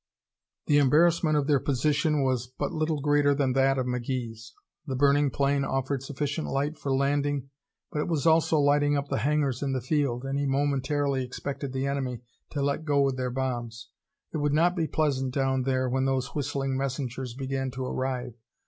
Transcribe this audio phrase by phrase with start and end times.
[0.65, 4.55] The embarrassment of their position was but little greater than that of McGee's.
[4.87, 7.51] The burning plane offered sufficient light for landing,
[7.91, 11.71] but it was also lighting up the hangars and the field, and he momentarily expected
[11.71, 13.89] the enemy to let go with their bombs.
[14.33, 18.33] It would not be pleasant down there when those whistling messengers began to arrive.